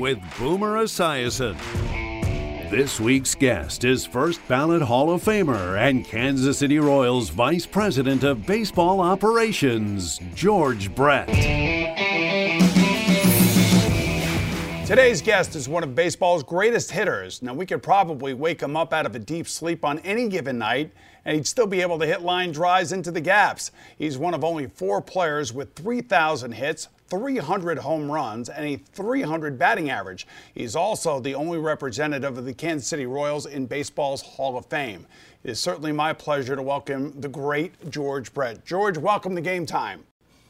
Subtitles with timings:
[0.00, 1.56] with Boomer Esiason.
[2.70, 8.24] This week's guest is first ballot Hall of Famer and Kansas City Royals Vice President
[8.24, 11.69] of Baseball Operations, George Brett.
[14.90, 17.42] Today's guest is one of baseball's greatest hitters.
[17.42, 20.58] Now, we could probably wake him up out of a deep sleep on any given
[20.58, 20.90] night,
[21.24, 23.70] and he'd still be able to hit line drives into the gaps.
[23.96, 29.56] He's one of only four players with 3,000 hits, 300 home runs, and a 300
[29.56, 30.26] batting average.
[30.52, 35.06] He's also the only representative of the Kansas City Royals in baseball's Hall of Fame.
[35.44, 38.66] It is certainly my pleasure to welcome the great George Brett.
[38.66, 40.02] George, welcome to Game Time.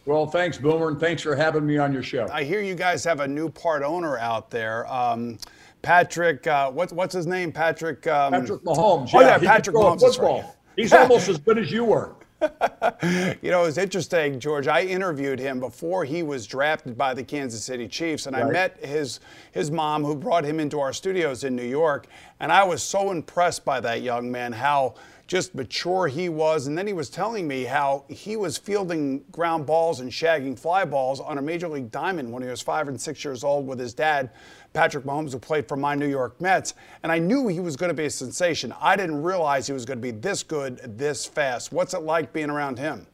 [0.06, 2.26] Well, thanks, Boomer, and thanks for having me on your show.
[2.32, 4.90] I hear you guys have a new part owner out there.
[4.90, 5.38] Um,
[5.82, 7.52] Patrick, uh, what, what's his name?
[7.52, 8.06] Patrick.
[8.06, 9.10] Um, Patrick Mahomes.
[9.12, 10.00] Oh, yeah, Patrick Mahomes.
[10.00, 10.40] Football.
[10.40, 10.52] Right.
[10.76, 12.14] He's almost as good as you were.
[12.42, 14.66] you know, it was interesting, George.
[14.66, 18.46] I interviewed him before he was drafted by the Kansas City Chiefs, and right.
[18.46, 19.20] I met his
[19.52, 22.06] his mom, who brought him into our studios in New York,
[22.40, 24.94] and I was so impressed by that young man, how
[25.30, 26.66] just mature he was.
[26.66, 30.84] And then he was telling me how he was fielding ground balls and shagging fly
[30.84, 33.78] balls on a major league diamond when he was five and six years old with
[33.78, 34.30] his dad,
[34.72, 36.74] Patrick Mahomes, who played for my New York Mets.
[37.04, 38.74] And I knew he was going to be a sensation.
[38.80, 41.72] I didn't realize he was going to be this good, this fast.
[41.72, 43.06] What's it like being around him?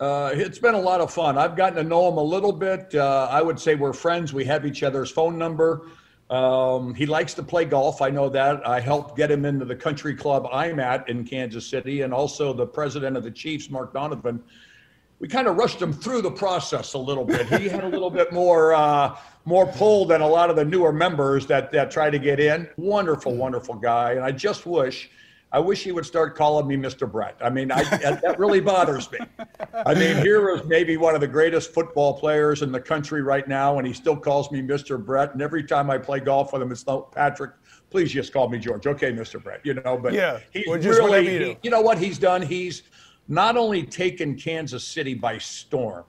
[0.00, 1.38] Uh, it's been a lot of fun.
[1.38, 2.94] I've gotten to know him a little bit.
[2.94, 4.34] Uh, I would say we're friends.
[4.34, 5.86] We have each other's phone number.
[6.30, 8.00] Um, he likes to play golf.
[8.00, 8.66] I know that.
[8.66, 12.52] I helped get him into the country club I'm at in Kansas City, and also
[12.52, 14.42] the president of the Chiefs, Mark Donovan.
[15.20, 17.46] We kind of rushed him through the process a little bit.
[17.60, 20.92] He had a little bit more uh, more pull than a lot of the newer
[20.92, 22.68] members that that try to get in.
[22.76, 25.10] Wonderful, wonderful guy, and I just wish
[25.54, 27.10] I wish he would start calling me Mr.
[27.10, 27.36] Brett.
[27.40, 29.20] I mean, I, that really bothers me.
[29.72, 33.46] I mean, here is maybe one of the greatest football players in the country right
[33.46, 35.02] now, and he still calls me Mr.
[35.02, 35.32] Brett.
[35.32, 37.52] And every time I play golf with him, it's no Patrick.
[37.88, 38.88] Please just call me George.
[38.88, 39.40] Okay, Mr.
[39.40, 39.60] Brett.
[39.62, 42.42] You know, but yeah, he's really, you, he, you know what he's done?
[42.42, 42.82] He's
[43.28, 46.02] not only taken Kansas City by storm,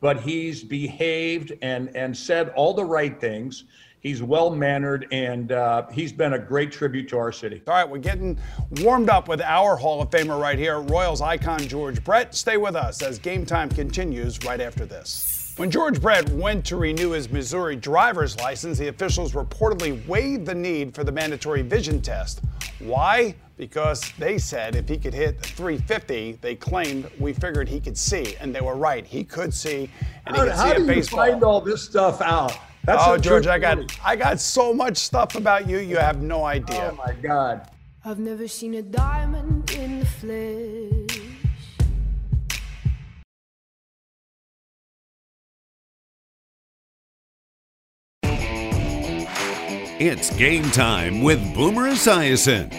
[0.00, 3.64] but he's behaved and and said all the right things.
[4.02, 7.62] He's well mannered, and uh, he's been a great tribute to our city.
[7.68, 8.36] All right, we're getting
[8.80, 12.34] warmed up with our Hall of Famer right here, Royals icon George Brett.
[12.34, 15.54] Stay with us as game time continues right after this.
[15.56, 20.54] When George Brett went to renew his Missouri driver's license, the officials reportedly waived the
[20.54, 22.40] need for the mandatory vision test.
[22.80, 23.36] Why?
[23.56, 28.34] Because they said if he could hit 350, they claimed we figured he could see,
[28.40, 29.06] and they were right.
[29.06, 29.88] He could see,
[30.26, 31.26] and how, he could how see do a baseball.
[31.26, 32.58] you find all this stuff out?
[32.84, 35.78] That's oh, George, I got I got so much stuff about you.
[35.78, 36.92] You have no idea.
[36.92, 37.70] Oh my God.
[38.04, 41.22] I've never seen a diamond in the flesh.
[50.00, 52.72] It's game time with Boomer Esiason.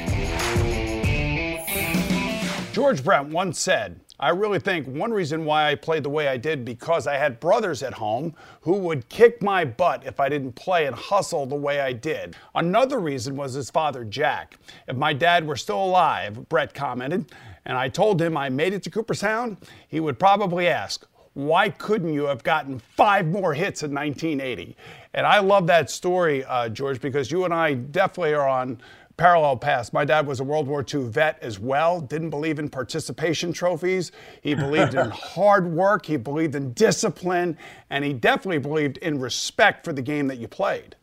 [2.73, 6.37] George Brett once said, I really think one reason why I played the way I
[6.37, 10.53] did because I had brothers at home who would kick my butt if I didn't
[10.53, 12.37] play and hustle the way I did.
[12.55, 14.59] Another reason was his father, Jack.
[14.87, 17.33] If my dad were still alive, Brett commented,
[17.65, 19.57] and I told him I made it to Cooperstown,
[19.89, 24.77] he would probably ask, why couldn't you have gotten five more hits in 1980?
[25.15, 28.79] And I love that story, uh, George, because you and I definitely are on
[29.17, 29.93] parallel paths.
[29.93, 34.11] My dad was a World War II vet as well, didn't believe in participation trophies.
[34.41, 37.57] He believed in hard work, he believed in discipline,
[37.89, 40.95] and he definitely believed in respect for the game that you played.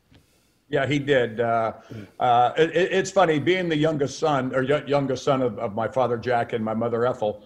[0.71, 1.41] Yeah, he did.
[1.41, 1.73] Uh,
[2.21, 6.17] uh, it, it's funny being the youngest son or youngest son of, of, my father
[6.17, 7.45] Jack and my mother Ethel.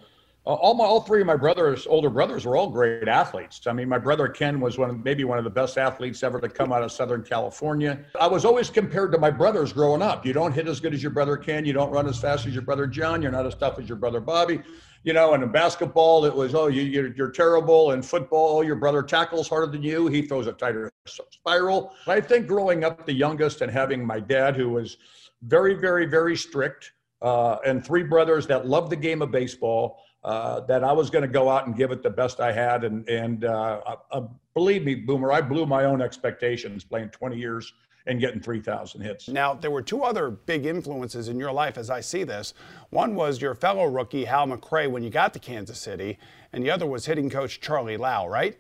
[0.53, 3.67] All my all three of my brothers, older brothers, were all great athletes.
[3.67, 6.39] I mean, my brother Ken was one of maybe one of the best athletes ever
[6.41, 8.05] to come out of Southern California.
[8.21, 10.27] I was always compared to my brothers growing up.
[10.27, 11.65] You don't hit as good as your brother Ken.
[11.65, 13.23] You don't run as fast as your brother John.
[13.23, 14.61] You're not as tough as your brother Bobby.
[15.03, 17.93] You know, and in basketball, it was oh you you're, you're terrible.
[17.93, 20.09] In football, your brother tackles harder than you.
[20.09, 21.95] He throws a tighter spiral.
[22.07, 24.99] I think growing up the youngest and having my dad who was
[25.43, 26.93] very very very strict.
[27.23, 31.23] Uh, and three brothers that loved the game of baseball uh, that I was going
[31.23, 32.85] to go out and give it the best I had.
[32.85, 34.23] And, and uh, uh,
[34.55, 37.73] believe me, Boomer, I blew my own expectations playing 20 years
[38.07, 39.29] and getting 3,000 hits.
[39.29, 42.53] Now, there were two other big influences in your life as I see this.
[42.91, 46.19] One was your fellow rookie, Hal McRae, when you got to Kansas City,
[46.53, 48.59] and the other was hitting coach Charlie Lau, right?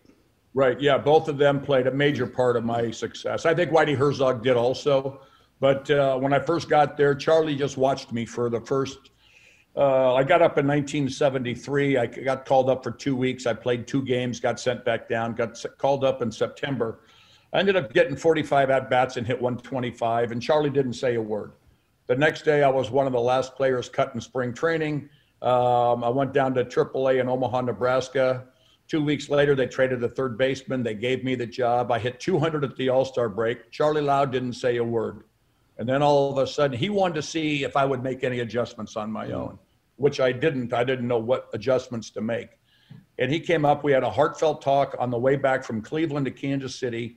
[0.54, 0.96] Right, yeah.
[0.98, 3.44] Both of them played a major part of my success.
[3.44, 5.20] I think Whitey Herzog did also.
[5.60, 9.10] But uh, when I first got there, Charlie just watched me for the first
[9.76, 11.98] uh, I got up in 1973.
[11.98, 13.44] I got called up for two weeks.
[13.46, 17.00] I played two games, got sent back down, got called up in September.
[17.52, 21.22] I ended up getting 45 at bats and hit 125, and Charlie didn't say a
[21.22, 21.52] word.
[22.06, 25.08] The next day, I was one of the last players cut in spring training.
[25.42, 28.44] Um, I went down to AAA in Omaha, Nebraska.
[28.86, 30.82] Two weeks later, they traded the third baseman.
[30.82, 31.90] They gave me the job.
[31.90, 33.72] I hit 200 at the All Star break.
[33.72, 35.24] Charlie Lau didn't say a word.
[35.78, 38.40] And then all of a sudden, he wanted to see if I would make any
[38.40, 39.58] adjustments on my own
[39.96, 40.72] which I didn't.
[40.72, 42.58] I didn't know what adjustments to make.
[43.18, 46.26] And he came up, we had a heartfelt talk on the way back from Cleveland
[46.26, 47.16] to Kansas City.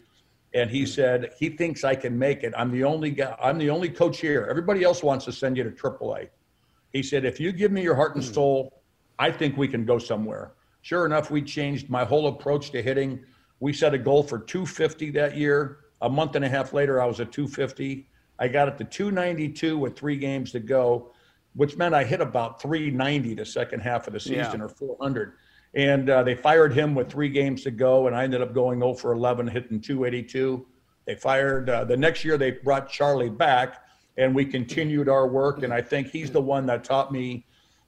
[0.53, 2.53] And he said, he thinks I can make it.
[2.55, 4.47] I'm the only guy, I'm the only coach here.
[4.49, 6.29] Everybody else wants to send you to AAA.
[6.93, 8.33] He said, if you give me your heart and hmm.
[8.33, 8.81] soul,
[9.19, 10.53] I think we can go somewhere.
[10.81, 13.19] Sure enough, we changed my whole approach to hitting.
[13.59, 15.79] We set a goal for 250 that year.
[16.01, 18.07] A month and a half later, I was at 250.
[18.39, 21.11] I got it to 292 with three games to go
[21.57, 24.65] which meant I hit about 390 the second half of the season yeah.
[24.65, 25.33] or 400.
[25.73, 28.79] And uh, they fired him with three games to go, and I ended up going
[28.79, 30.65] 0 for 11, hitting 282.
[31.05, 32.37] They fired uh, the next year.
[32.37, 33.83] They brought Charlie back,
[34.17, 35.63] and we continued our work.
[35.63, 37.43] And I think he's the one that taught me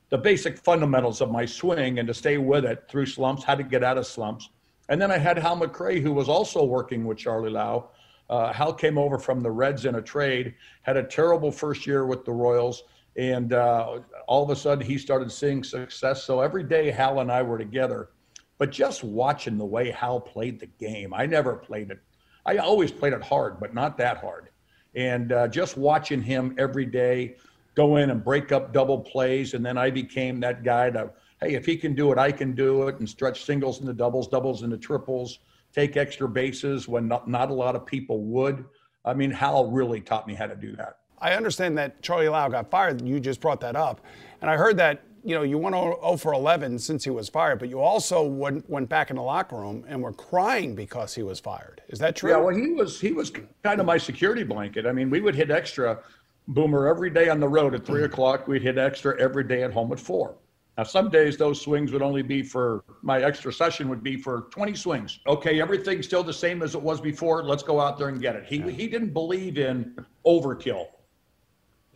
[0.09, 3.63] the basic fundamentals of my swing and to stay with it through slumps, how to
[3.63, 4.49] get out of slumps.
[4.89, 7.89] And then I had Hal McRae, who was also working with Charlie Lau.
[8.31, 12.07] Uh, Hal came over from the Reds in a trade, had a terrible first year
[12.07, 12.83] with the Royals
[13.17, 16.23] and uh, all of a sudden he started seeing success.
[16.23, 18.09] So every day Hal and I were together,
[18.57, 21.99] but just watching the way Hal played the game, I never played it.
[22.45, 24.49] I always played it hard, but not that hard.
[24.95, 27.35] And uh, just watching him every day
[27.75, 31.53] go in and break up double plays, and then I became that guy to, hey,
[31.53, 34.63] if he can do it, I can do it, and stretch singles into doubles, doubles
[34.63, 35.39] into triples,
[35.73, 38.65] take extra bases when not, not a lot of people would.
[39.05, 40.98] I mean, Hal really taught me how to do that.
[41.21, 43.01] I understand that Charlie Lau got fired.
[43.01, 44.01] You just brought that up.
[44.41, 47.59] And I heard that, you know, you went 0 for 11 since he was fired,
[47.59, 51.23] but you also went, went back in the locker room and were crying because he
[51.23, 51.81] was fired.
[51.89, 52.31] Is that true?
[52.31, 53.31] Yeah, well, he was, he was
[53.63, 54.85] kind of my security blanket.
[54.85, 55.99] I mean, we would hit extra
[56.47, 58.47] boomer every day on the road at 3 o'clock.
[58.47, 60.35] We'd hit extra every day at home at 4.
[60.77, 64.47] Now, some days those swings would only be for my extra session would be for
[64.51, 65.19] 20 swings.
[65.27, 67.43] Okay, everything's still the same as it was before.
[67.43, 68.45] Let's go out there and get it.
[68.45, 69.93] He, he didn't believe in
[70.25, 70.85] overkill.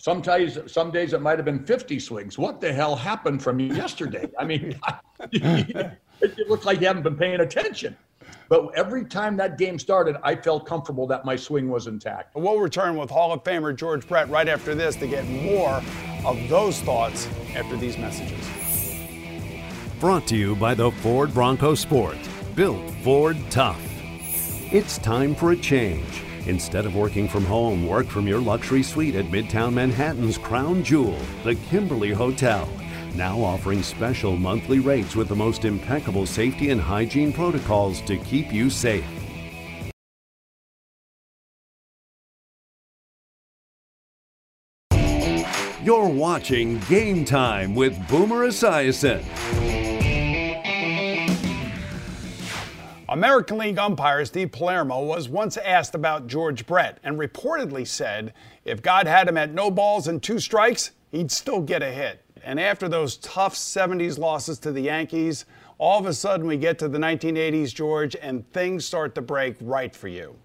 [0.03, 2.37] Sometimes, some days it might have been 50 swings.
[2.37, 4.29] What the hell happened from yesterday?
[4.37, 4.77] I mean,
[5.31, 7.95] it looks like you haven't been paying attention.
[8.49, 12.35] But every time that game started, I felt comfortable that my swing was intact.
[12.35, 15.81] We'll return with Hall of Famer George Brett right after this to get more
[16.25, 18.45] of those thoughts after these messages.
[20.01, 22.17] Brought to you by the Ford Bronco Sport,
[22.55, 23.79] built Ford tough.
[24.69, 26.23] It's time for a change.
[26.45, 31.17] Instead of working from home, work from your luxury suite at Midtown Manhattan's crown jewel,
[31.43, 32.67] the Kimberly Hotel.
[33.15, 38.51] Now offering special monthly rates with the most impeccable safety and hygiene protocols to keep
[38.51, 39.05] you safe.
[45.83, 49.82] You're watching Game Time with Boomer Esiason.
[53.13, 58.33] American League umpire Steve Palermo was once asked about George Brett and reportedly said
[58.65, 62.25] if God had him at no balls and two strikes, he'd still get a hit.
[62.43, 65.45] And after those tough 70s losses to the Yankees,
[65.77, 69.57] all of a sudden we get to the 1980s, George, and things start to break
[69.61, 70.35] right for you.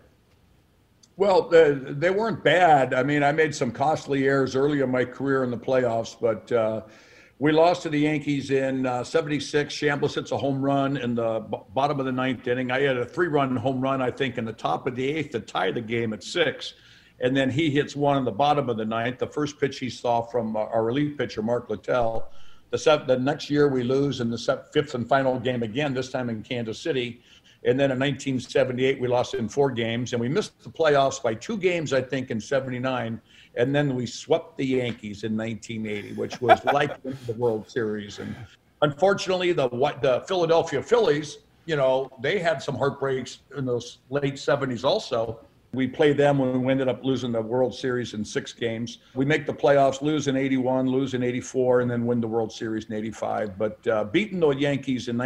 [1.16, 2.92] Well, they weren't bad.
[2.92, 6.52] I mean, I made some costly errors early in my career in the playoffs, but
[6.52, 6.82] uh,
[7.40, 9.72] we lost to the Yankees in uh, 76.
[9.72, 12.72] Chambliss hits a home run in the b- bottom of the ninth inning.
[12.72, 15.30] I had a three run home run, I think, in the top of the eighth
[15.30, 16.74] to tie the game at six.
[17.20, 19.88] And then he hits one in the bottom of the ninth, the first pitch he
[19.88, 22.28] saw from uh, our relief pitcher, Mark Littell.
[22.70, 26.10] The, seven, the next year we lose in the fifth and final game again, this
[26.10, 27.22] time in Kansas City.
[27.64, 31.34] And then in 1978, we lost in four games, and we missed the playoffs by
[31.34, 33.20] two games, I think, in 79.
[33.56, 38.20] And then we swept the Yankees in 1980, which was like the World Series.
[38.20, 38.34] And
[38.82, 44.84] unfortunately, the the Philadelphia Phillies, you know, they had some heartbreaks in those late 70s
[44.84, 45.40] also.
[45.74, 48.98] We played them when we ended up losing the World Series in six games.
[49.14, 52.50] We make the playoffs, lose in 81, lose in 84, and then win the World
[52.50, 53.58] Series in 85.
[53.58, 55.16] But uh, beating the Yankees in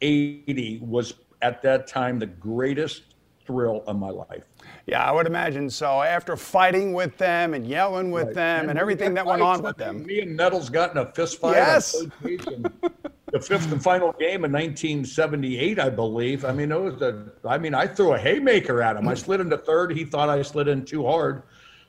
[0.00, 3.14] 1980 was at that time the greatest
[3.44, 4.44] thrill of my life.
[4.86, 6.02] Yeah, I would imagine so.
[6.02, 8.34] After fighting with them and yelling with right.
[8.34, 10.04] them and, and everything that went on with them.
[10.04, 11.56] Me and Nettles got in a fist fight.
[11.56, 11.92] Yes.
[12.20, 16.44] the fifth and final game in 1978, I believe.
[16.44, 19.08] I mean, it was a, I mean, I threw a haymaker at him.
[19.08, 19.92] I slid into third.
[19.92, 21.42] He thought I slid in too hard.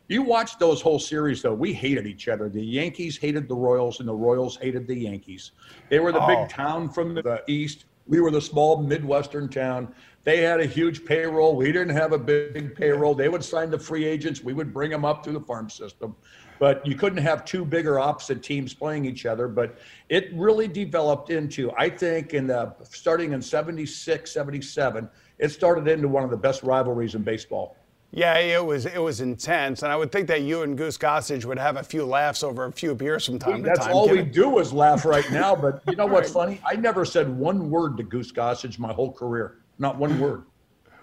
[0.08, 1.54] You watch those whole series, though.
[1.54, 2.50] We hated each other.
[2.50, 5.51] The Yankees hated the Royals, and the Royals hated the Yankees.
[5.89, 6.28] They were the oh.
[6.28, 7.86] big town from the East.
[8.10, 9.94] We were the small Midwestern town.
[10.24, 11.56] They had a huge payroll.
[11.56, 13.13] We didn't have a big payroll.
[13.13, 14.44] They would sign the free agents.
[14.44, 16.16] We would bring them up through the farm system.
[16.58, 19.48] But you couldn't have two bigger opposite teams playing each other.
[19.48, 19.78] But
[20.10, 26.08] it really developed into, I think, in the starting in 76, 77, it started into
[26.08, 27.78] one of the best rivalries in baseball.
[28.12, 31.46] Yeah, it was it was intense, and I would think that you and Goose Gossage
[31.46, 33.94] would have a few laughs over a few beers from time That's to time.
[33.94, 35.56] That's all we do is laugh right now.
[35.56, 36.60] But you know what's right.
[36.60, 36.62] funny?
[36.66, 40.44] I never said one word to Goose Gossage my whole career not one word.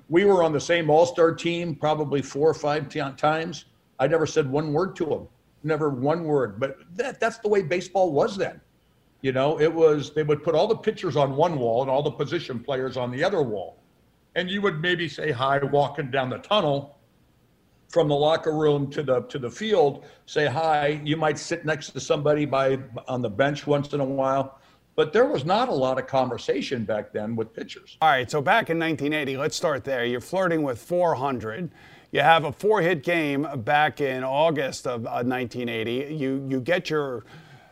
[0.08, 3.64] We were on the same All Star team probably four or five t- times.
[3.98, 5.28] I never said one word to him,
[5.64, 6.60] never one word.
[6.60, 8.60] But that, that's the way baseball was then.
[9.22, 12.02] You know, it was they would put all the pitchers on one wall and all
[12.02, 13.78] the position players on the other wall.
[14.36, 16.95] And you would maybe say hi walking down the tunnel
[17.88, 21.00] from the locker room to the to the field, say hi.
[21.04, 22.78] You might sit next to somebody by
[23.08, 24.58] on the bench once in a while
[24.96, 27.98] but there was not a lot of conversation back then with pitchers.
[28.00, 30.06] All right, so back in 1980, let's start there.
[30.06, 31.70] You're flirting with 400.
[32.12, 36.14] You have a four-hit game back in August of uh, 1980.
[36.14, 37.24] You you get your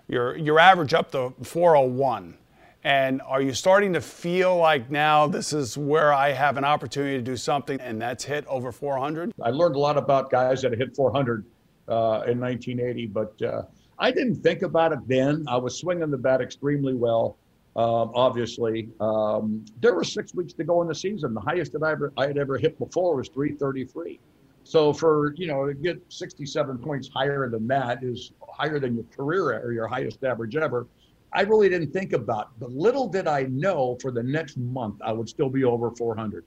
[0.06, 2.36] your your average up to 401.
[2.84, 7.16] And are you starting to feel like now this is where I have an opportunity
[7.16, 9.32] to do something, and that's hit over 400?
[9.42, 11.46] I learned a lot about guys that hit 400
[11.88, 13.62] uh, in 1980, but uh,
[13.98, 15.46] I didn't think about it then.
[15.48, 17.38] I was swinging the bat extremely well.
[17.74, 21.32] Um, obviously, um, there were six weeks to go in the season.
[21.32, 24.20] The highest that I ever I had ever hit before was 333.
[24.62, 29.04] So for you know to get 67 points higher than that is higher than your
[29.04, 30.86] career or your highest average ever.
[31.34, 32.58] I really didn't think about.
[32.60, 36.44] But little did I know, for the next month I would still be over 400,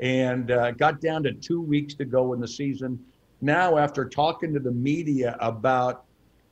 [0.00, 2.98] and uh, got down to two weeks to go in the season.
[3.40, 6.06] Now, after talking to the media about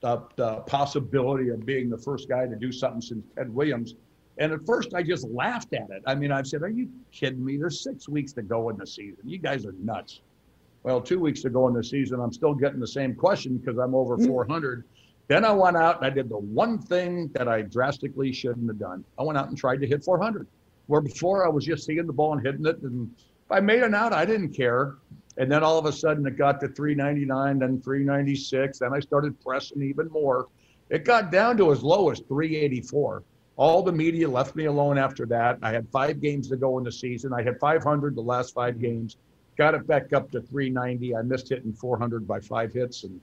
[0.04, 3.94] the, the possibility of being the first guy to do something since Ted Williams.
[4.36, 6.02] And at first, I just laughed at it.
[6.06, 7.56] I mean, I said, Are you kidding me?
[7.56, 9.20] There's six weeks to go in the season.
[9.24, 10.20] You guys are nuts.
[10.82, 13.78] Well, two weeks to go in the season, I'm still getting the same question because
[13.78, 14.26] I'm over mm.
[14.26, 14.84] 400.
[15.26, 18.78] Then I went out and I did the one thing that I drastically shouldn't have
[18.78, 19.04] done.
[19.18, 20.46] I went out and tried to hit 400,
[20.86, 22.78] where before I was just seeing the ball and hitting it.
[22.82, 24.96] And if I made an out, I didn't care.
[25.36, 28.78] And then all of a sudden it got to 399, then 396.
[28.78, 30.48] Then I started pressing even more.
[30.90, 33.22] It got down to as low as 384.
[33.56, 35.58] All the media left me alone after that.
[35.62, 37.32] I had five games to go in the season.
[37.32, 39.16] I had 500 the last five games.
[39.56, 41.16] Got it back up to 390.
[41.16, 43.04] I missed hitting 400 by five hits.
[43.04, 43.20] And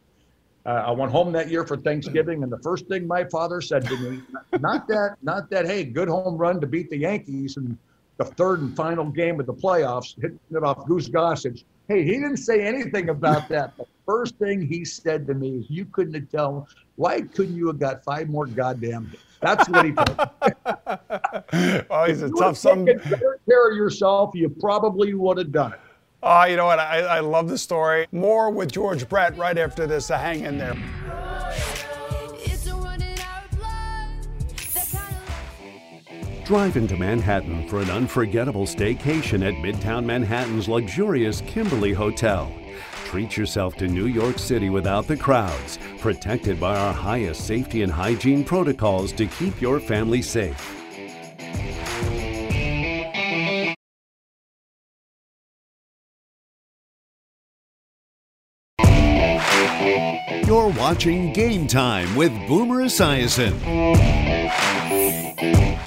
[0.65, 2.44] uh, I went home that year for Thanksgiving.
[2.44, 4.22] And the first thing my father said to me,
[4.60, 7.77] not that, not that, hey, good home run to beat the Yankees in
[8.18, 11.63] the third and final game of the playoffs, hitting it off Goose Gossage.
[11.88, 13.75] Hey, he didn't say anything about that.
[13.77, 16.68] The first thing he said to me is, "You couldn't have told.
[16.96, 21.82] Why couldn't you have got five more goddamn?" That's what he told me.
[21.89, 22.86] oh, he's a tough son.
[22.86, 24.32] Better care of yourself.
[24.36, 25.80] You probably would have done it.
[26.24, 26.80] Oh, you know what?
[26.80, 28.08] I, I love the story.
[28.12, 30.08] More with George Brett right after this.
[30.08, 30.75] So hang in there.
[36.46, 42.51] Drive into Manhattan for an unforgettable staycation at Midtown Manhattan's luxurious Kimberly Hotel.
[43.06, 47.92] Treat yourself to New York City without the crowds, protected by our highest safety and
[47.92, 50.80] hygiene protocols to keep your family safe.
[60.91, 63.53] Watching Game Time with Boomer Esiason.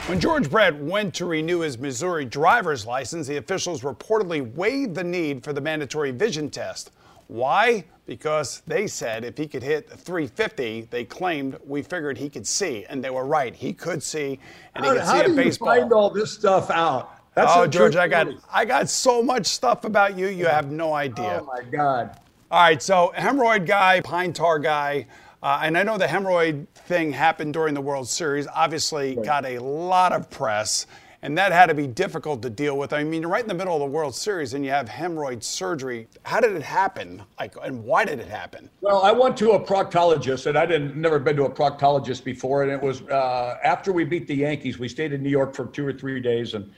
[0.08, 5.04] When George Brett went to renew his Missouri driver's license, the officials reportedly waived the
[5.04, 6.90] need for the mandatory vision test.
[7.26, 7.84] Why?
[8.06, 12.87] Because they said if he could hit 350, they claimed we figured he could see,
[12.88, 13.54] and they were right.
[13.54, 14.40] He could see,
[14.75, 15.68] and he How, could how see do a you baseball.
[15.68, 17.11] find all this stuff out?
[17.34, 18.28] That's oh, George, I got.
[18.50, 20.28] I got so much stuff about you.
[20.28, 21.42] You have no idea.
[21.42, 22.18] Oh my God.
[22.54, 25.08] All right, so hemorrhoid guy, pine tar guy,
[25.42, 28.46] uh, and I know the hemorrhoid thing happened during the World Series.
[28.46, 30.87] Obviously, got a lot of press,
[31.23, 32.92] and that had to be difficult to deal with.
[32.92, 35.42] I mean, you're right in the middle of the World Series, and you have hemorrhoid
[35.42, 36.06] surgery.
[36.23, 37.25] How did it happen?
[37.40, 38.70] Like, and why did it happen?
[38.82, 42.62] Well, I went to a proctologist, and I didn't never been to a proctologist before.
[42.62, 44.78] And it was uh, after we beat the Yankees.
[44.78, 46.73] We stayed in New York for two or three days, and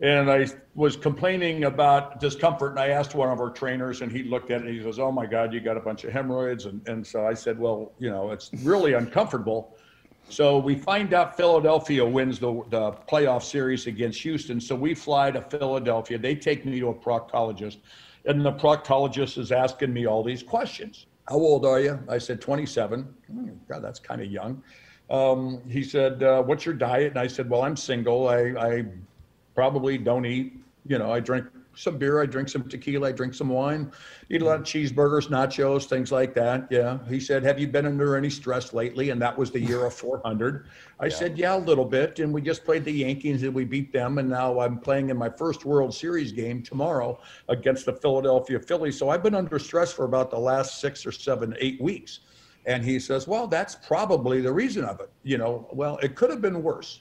[0.00, 2.72] and I was complaining about discomfort.
[2.72, 4.66] And I asked one of our trainers, and he looked at it.
[4.66, 7.26] and He goes, "Oh my God, you got a bunch of hemorrhoids." And and so
[7.26, 9.76] I said, "Well, you know, it's really uncomfortable."
[10.28, 14.60] So we find out Philadelphia wins the, the playoff series against Houston.
[14.60, 16.18] So we fly to Philadelphia.
[16.18, 17.78] They take me to a proctologist,
[18.24, 21.06] and the proctologist is asking me all these questions.
[21.28, 21.98] How old are you?
[22.08, 23.02] I said 27.
[23.30, 24.62] Hmm, God, that's kind of young.
[25.10, 28.28] Um, he said, uh, "What's your diet?" And I said, "Well, I'm single.
[28.28, 28.84] I, I
[29.56, 30.52] probably don't eat.
[30.86, 33.90] You know, I drink some beer, I drink some tequila, I drink some wine,
[34.30, 36.68] eat a lot of cheeseburgers, nachos, things like that.
[36.70, 39.84] Yeah." He said, "Have you been under any stress lately?" And that was the year
[39.84, 40.66] of 400.
[41.00, 43.92] I said, "Yeah, a little bit." And we just played the Yankees and we beat
[43.92, 44.18] them.
[44.18, 48.96] And now I'm playing in my first World Series game tomorrow against the Philadelphia Phillies.
[48.98, 52.20] So I've been under stress for about the last six or seven, eight weeks.
[52.66, 55.10] And he says, Well, that's probably the reason of it.
[55.22, 57.00] You know, well, it could have been worse.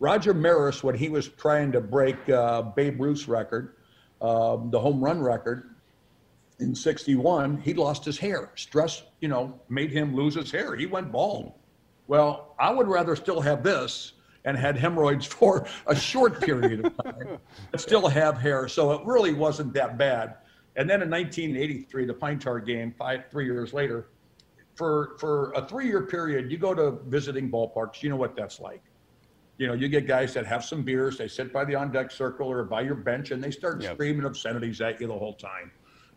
[0.00, 3.76] Roger Maris, when he was trying to break uh, Babe Ruth's record,
[4.22, 5.74] um, the home run record
[6.58, 8.50] in 61, he lost his hair.
[8.54, 10.74] Stress, you know, made him lose his hair.
[10.74, 11.52] He went bald.
[12.06, 14.14] Well, I would rather still have this
[14.46, 17.38] and had hemorrhoids for a short period of time,
[17.70, 18.68] but still have hair.
[18.68, 20.36] So it really wasn't that bad.
[20.76, 24.08] And then in 1983, the Pine Tar game, five, three years later,
[24.76, 28.60] for for a three year period, you go to visiting ballparks, you know what that's
[28.60, 28.82] like.
[29.60, 32.10] You know, you get guys that have some beers, they sit by the on deck
[32.10, 33.92] circle or by your bench, and they start Yep.
[33.92, 35.70] screaming obscenities at you the whole time.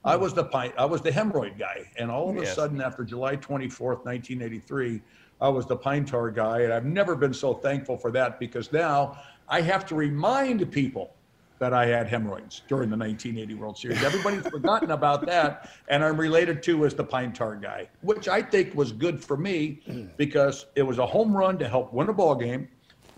[0.05, 2.55] I was the pine, I was the hemorrhoid guy, and all of a Yes.
[2.55, 5.01] sudden, after July 24th, 1983,
[5.41, 8.71] I was the pine tar guy, and I've never been so thankful for that because
[8.71, 9.19] now
[9.49, 11.17] I have to remind people
[11.59, 14.01] that I had hemorrhoids during the 1980 World Series.
[14.05, 18.41] Everybody's forgotten about that, and I'm related to as the pine tar guy, which I
[18.41, 20.15] think was good for me mm.
[20.15, 22.69] because it was a home run to help win a ball game,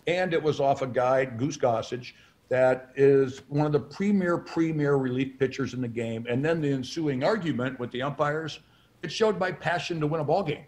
[0.07, 2.13] and it was off a guy, Goose Gossage,
[2.49, 6.25] that is one of the premier, premier relief pitchers in the game.
[6.29, 8.59] And then the ensuing argument with the umpires,
[9.01, 10.65] it showed my passion to win a ball game.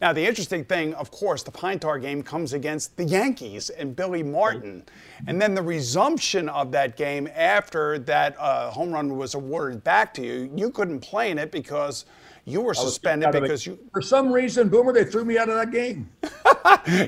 [0.00, 3.96] Now, the interesting thing, of course, the Pine Tar game comes against the Yankees and
[3.96, 4.84] Billy Martin.
[5.26, 10.14] And then the resumption of that game after that uh, home run was awarded back
[10.14, 12.04] to you, you couldn't play in it because
[12.44, 13.78] you were suspended Out of the- because you.
[13.92, 16.10] for some reason, Boomer, they threw me out of that game.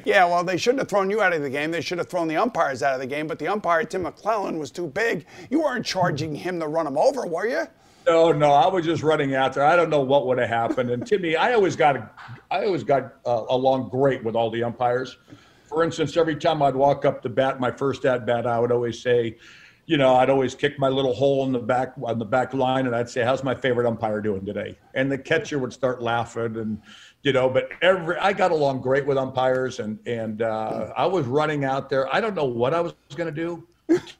[0.05, 1.70] Yeah, well, they shouldn't have thrown you out of the game.
[1.73, 3.27] They should have thrown the umpires out of the game.
[3.27, 5.27] But the umpire, Tim McClelland, was too big.
[5.51, 7.64] You weren't charging him to run him over, were you?
[8.07, 9.64] No, no, I was just running out there.
[9.64, 10.90] I don't know what would have happened.
[10.90, 12.14] And Timmy, I always got,
[12.53, 15.16] I always got uh, along great with all the umpires.
[15.64, 18.70] For instance, every time I'd walk up to bat, my first at bat, I would
[18.70, 19.38] always say,
[19.87, 22.87] you know, I'd always kick my little hole in the back on the back line,
[22.87, 26.57] and I'd say, "How's my favorite umpire doing today?" And the catcher would start laughing,
[26.57, 26.81] and
[27.23, 31.27] you know, but every I got along great with umpires, and and uh, I was
[31.27, 32.12] running out there.
[32.14, 33.66] I don't know what I was going to do.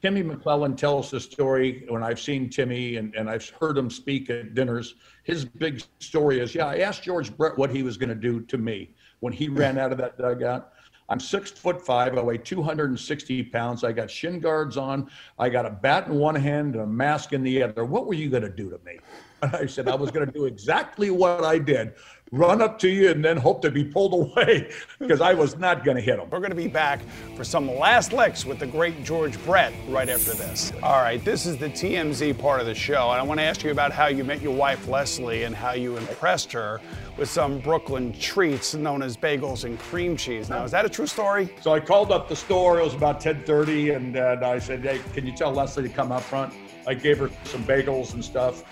[0.01, 4.29] Timmy McClelland tells the story when I've seen Timmy and, and I've heard him speak
[4.29, 4.93] at dinners.
[5.23, 8.41] His big story is, yeah, I asked George Brett what he was going to do
[8.41, 10.71] to me when he ran out of that dugout.
[11.07, 12.17] I'm six foot five.
[12.17, 13.83] I weigh 260 pounds.
[13.83, 15.09] I got shin guards on.
[15.37, 17.85] I got a bat in one hand and a mask in the other.
[17.85, 18.99] What were you going to do to me?
[19.41, 21.93] And I said, I was going to do exactly what I did
[22.31, 25.85] run up to you and then hope to be pulled away because I was not
[25.85, 26.29] going to hit him.
[26.29, 27.01] We're going to be back
[27.35, 30.71] for some last licks with the great George Brett right after this.
[30.81, 33.63] All right, this is the TMZ part of the show, and I want to ask
[33.63, 36.81] you about how you met your wife Leslie and how you impressed her
[37.17, 40.49] with some Brooklyn treats known as bagels and cream cheese.
[40.49, 41.49] Now, is that a true story?
[41.61, 42.79] So I called up the store.
[42.79, 46.11] It was about 10:30, and uh, I said, "Hey, can you tell Leslie to come
[46.11, 46.53] up front?"
[46.87, 48.63] I gave her some bagels and stuff.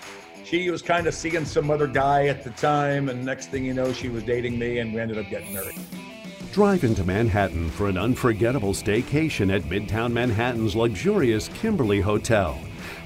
[0.44, 3.72] She was kind of seeing some other guy at the time, and next thing you
[3.72, 5.78] know, she was dating me, and we ended up getting married.
[6.52, 12.56] Drive into Manhattan for an unforgettable staycation at Midtown Manhattan's luxurious Kimberly Hotel.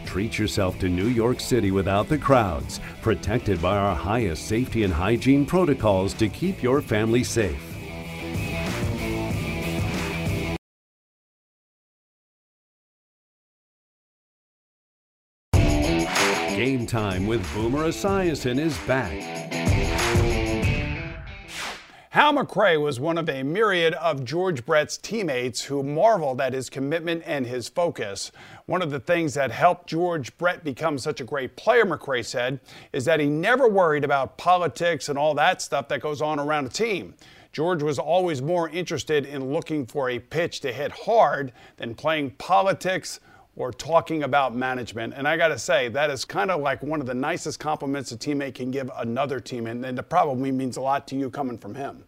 [0.04, 4.92] Treat yourself to New York City without the crowds, protected by our highest safety and
[4.92, 7.62] hygiene protocols to keep your family safe.
[16.58, 19.12] Game Time with Boomer Esiason is back.
[22.12, 26.70] Hal McRae was one of a myriad of George Brett's teammates who marveled at his
[26.70, 28.32] commitment and his focus.
[28.64, 32.60] One of the things that helped George Brett become such a great player, McRae said,
[32.94, 36.64] is that he never worried about politics and all that stuff that goes on around
[36.64, 37.12] a team.
[37.52, 42.30] George was always more interested in looking for a pitch to hit hard than playing
[42.38, 43.20] politics
[43.58, 45.12] or talking about management.
[45.16, 48.12] And I got to say, that is kind of like one of the nicest compliments
[48.12, 49.84] a teammate can give another teammate.
[49.84, 52.04] And, it probably means a lot to you coming from him.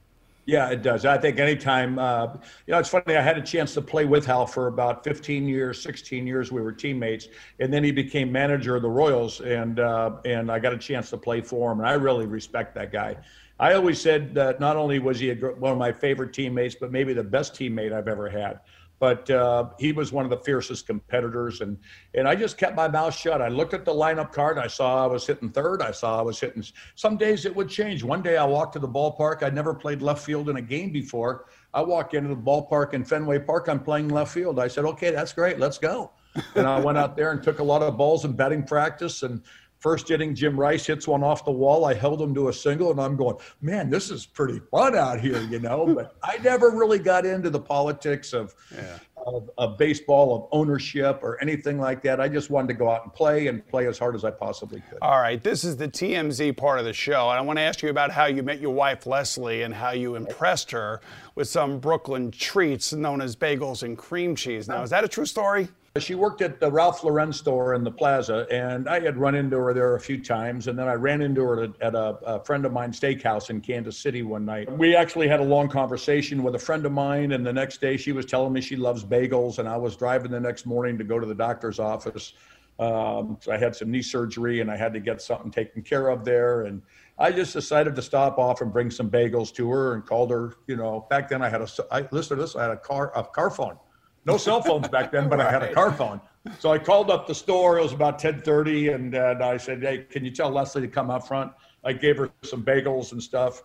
[0.46, 1.04] Yeah, it does.
[1.04, 2.34] I think anytime, uh,
[2.66, 3.16] you know, it's funny.
[3.16, 6.52] I had a chance to play with Hal for about 15 years, 16 years.
[6.52, 10.58] We were teammates, and then he became manager of the Royals, and uh, and I
[10.58, 13.16] got a chance to play for him, and I really respect that guy.
[13.60, 16.90] I always said that not only was he a, one of my favorite teammates, but
[16.90, 18.60] maybe the best teammate I've ever had
[19.00, 21.78] but uh, he was one of the fiercest competitors and
[22.14, 23.42] and I just kept my mouth shut.
[23.42, 24.58] I looked at the lineup card.
[24.58, 25.82] I saw I was hitting third.
[25.82, 26.62] I saw I was hitting.
[26.94, 28.04] Some days it would change.
[28.04, 29.42] One day I walked to the ballpark.
[29.42, 31.46] I'd never played left field in a game before.
[31.72, 33.68] I walk into the ballpark in Fenway Park.
[33.68, 34.60] I'm playing left field.
[34.60, 35.58] I said, "Okay, that's great.
[35.58, 36.12] Let's go."
[36.54, 39.42] and I went out there and took a lot of balls in batting practice and
[39.80, 41.86] First inning, Jim Rice hits one off the wall.
[41.86, 45.20] I held him to a single, and I'm going, man, this is pretty fun out
[45.20, 45.94] here, you know.
[46.00, 48.98] But I never really got into the politics of, yeah.
[49.26, 52.20] of, of, baseball, of ownership, or anything like that.
[52.20, 54.82] I just wanted to go out and play and play as hard as I possibly
[54.88, 54.98] could.
[55.00, 57.30] All right, this is the TMZ part of the show.
[57.30, 59.92] And I want to ask you about how you met your wife, Leslie, and how
[59.92, 61.00] you impressed her
[61.34, 64.68] with some Brooklyn treats known as bagels and cream cheese.
[64.68, 65.68] Now, is that a true story?
[65.98, 69.56] She worked at the Ralph Lauren store in the plaza, and I had run into
[69.56, 70.68] her there a few times.
[70.68, 73.98] And then I ran into her at, a, a, friend of mine's steakhouse in Kansas
[73.98, 74.70] City one night.
[74.70, 77.96] We actually had a long conversation with a friend of mine, and the next day
[77.96, 79.58] she was telling me she loves bagels.
[79.58, 82.34] And I was driving the next morning to go to the doctor's office.
[82.78, 86.06] Um, so I had some knee surgery, and I had to get something taken care
[86.06, 86.66] of there.
[86.66, 86.82] And
[87.18, 90.54] I just decided to stop off and bring some bagels to her, and called her.
[90.68, 92.54] You know, back then I had a I, listen to this.
[92.54, 93.76] I had a car a car phone
[94.24, 95.48] no cell phones back then, but right.
[95.48, 96.20] I had a car phone.
[96.58, 97.78] So I called up the store.
[97.78, 101.10] It was about 10:30, and, and I said, "Hey, can you tell Leslie to come
[101.10, 101.52] up front?"
[101.84, 103.62] I gave her some bagels and stuff.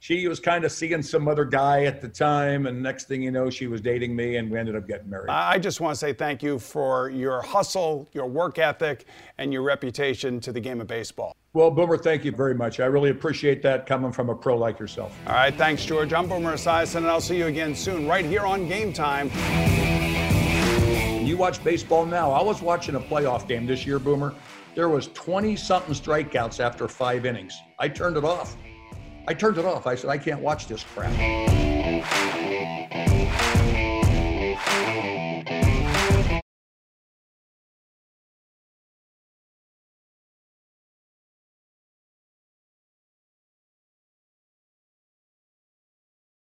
[0.00, 3.32] She was kind of seeing some other guy at the time, and next thing you
[3.32, 5.28] know, she was dating me, and we ended up getting married.
[5.28, 9.06] I just want to say thank you for your hustle, your work ethic,
[9.38, 11.34] and your reputation to the game of baseball.
[11.52, 12.78] Well, Boomer, thank you very much.
[12.78, 15.16] I really appreciate that coming from a pro like yourself.
[15.26, 16.12] All right, thanks, George.
[16.12, 19.30] I'm Boomer Esiason, and I'll see you again soon, right here on Game Time
[21.28, 24.34] you watch baseball now, I was watching a playoff game this year, Boomer.
[24.74, 27.58] There was 20 something strikeouts after five innings.
[27.78, 28.56] I turned it off.
[29.26, 29.86] I turned it off.
[29.86, 31.67] I said, I can't watch this crap.